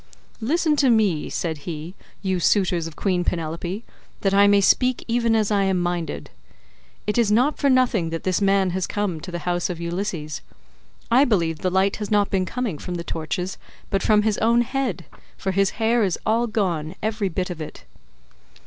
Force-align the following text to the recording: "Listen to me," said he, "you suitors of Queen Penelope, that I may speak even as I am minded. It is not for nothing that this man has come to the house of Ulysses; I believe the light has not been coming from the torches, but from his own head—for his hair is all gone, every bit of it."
"Listen 0.39 0.75
to 0.77 0.89
me," 0.89 1.29
said 1.29 1.59
he, 1.59 1.93
"you 2.23 2.39
suitors 2.39 2.87
of 2.87 2.95
Queen 2.95 3.23
Penelope, 3.23 3.85
that 4.21 4.33
I 4.33 4.47
may 4.47 4.59
speak 4.59 5.05
even 5.07 5.35
as 5.35 5.51
I 5.51 5.65
am 5.65 5.79
minded. 5.79 6.31
It 7.05 7.19
is 7.19 7.31
not 7.31 7.59
for 7.59 7.69
nothing 7.69 8.09
that 8.09 8.23
this 8.23 8.41
man 8.41 8.71
has 8.71 8.87
come 8.87 9.19
to 9.19 9.29
the 9.29 9.45
house 9.45 9.69
of 9.69 9.79
Ulysses; 9.79 10.41
I 11.11 11.23
believe 11.23 11.59
the 11.59 11.69
light 11.69 11.97
has 11.97 12.09
not 12.09 12.31
been 12.31 12.47
coming 12.47 12.79
from 12.79 12.95
the 12.95 13.03
torches, 13.03 13.59
but 13.91 14.01
from 14.01 14.23
his 14.23 14.39
own 14.39 14.61
head—for 14.61 15.51
his 15.51 15.69
hair 15.77 16.01
is 16.03 16.17
all 16.25 16.47
gone, 16.47 16.95
every 17.03 17.29
bit 17.29 17.51
of 17.51 17.61
it." 17.61 17.83